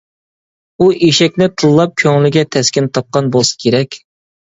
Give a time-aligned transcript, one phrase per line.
[0.77, 4.01] ئۇ ئېشەكنى تىللاپ كۆڭلىگە تەسكىن تاپقان بولسا كېرەك.